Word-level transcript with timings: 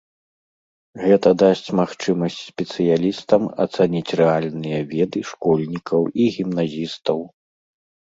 Гэта 1.01 1.29
дасць 1.41 1.67
магчымасць 1.79 2.37
спецыялістам 2.51 3.45
ацаніць 3.65 4.15
рэальныя 4.21 4.79
веды 4.95 5.19
школьнікаў 5.33 6.01
і 6.25 6.27
гімназістаў. 6.39 7.19